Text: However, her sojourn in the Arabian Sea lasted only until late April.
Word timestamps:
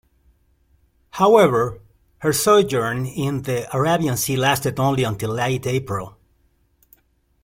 However, 1.11 1.79
her 2.21 2.33
sojourn 2.33 3.05
in 3.05 3.43
the 3.43 3.67
Arabian 3.71 4.17
Sea 4.17 4.35
lasted 4.35 4.79
only 4.79 5.03
until 5.03 5.29
late 5.29 5.67
April. 5.67 6.17